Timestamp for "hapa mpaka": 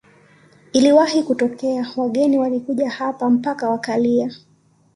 2.89-3.69